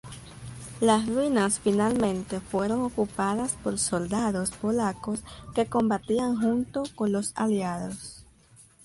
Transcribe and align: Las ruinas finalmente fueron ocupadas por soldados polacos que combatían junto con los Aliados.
Las 0.79 1.05
ruinas 1.07 1.59
finalmente 1.59 2.39
fueron 2.39 2.81
ocupadas 2.81 3.53
por 3.63 3.77
soldados 3.77 4.49
polacos 4.49 5.21
que 5.53 5.67
combatían 5.67 6.41
junto 6.41 6.85
con 6.95 7.11
los 7.11 7.33
Aliados. 7.35 8.25